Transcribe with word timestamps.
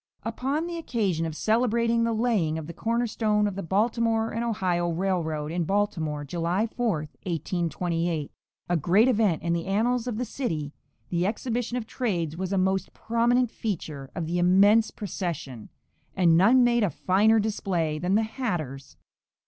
Upon 0.23 0.65
the 0.65 0.77
occasion 0.79 1.27
of 1.27 1.35
celebrating 1.35 2.03
the 2.05 2.11
laying 2.11 2.57
of 2.57 2.65
the 2.65 2.73
cornerstone 2.73 3.45
of 3.45 3.53
the 3.53 3.61
Baltimore 3.61 4.31
and 4.31 4.43
Ohio 4.43 4.89
Railroad 4.89 5.51
in 5.51 5.63
Baltimore, 5.63 6.25
July 6.25 6.65
4, 6.65 6.97
1828 7.23 8.31
(a 8.67 8.77
great 8.77 9.07
event 9.07 9.43
in 9.43 9.53
the 9.53 9.67
annals 9.67 10.07
of 10.07 10.17
the 10.17 10.25
city), 10.25 10.73
the 11.09 11.27
exhibition 11.27 11.77
of 11.77 11.85
trades 11.85 12.35
was 12.35 12.51
a 12.51 12.57
most 12.57 12.93
prominent 12.95 13.51
feature 13.51 14.09
of 14.15 14.25
the 14.25 14.39
immense 14.39 14.89
procession, 14.89 15.69
and 16.15 16.35
none 16.35 16.63
made 16.63 16.83
a 16.83 16.89
finer 16.89 17.37
display 17.39 17.99
than 17.99 18.15
the 18.15 18.23
hatters. 18.23 18.97